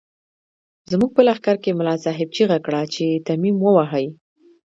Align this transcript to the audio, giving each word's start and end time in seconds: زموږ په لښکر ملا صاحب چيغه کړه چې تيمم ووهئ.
زموږ 0.91 1.11
په 1.15 1.21
لښکر 1.27 1.55
ملا 1.79 1.95
صاحب 2.05 2.29
چيغه 2.35 2.57
کړه 2.65 2.81
چې 2.93 3.05
تيمم 3.27 3.55
ووهئ. 3.61 4.07